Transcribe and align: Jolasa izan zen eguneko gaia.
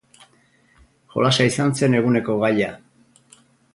Jolasa 1.15 1.47
izan 1.51 1.75
zen 1.81 1.99
eguneko 1.99 2.39
gaia. 2.45 2.71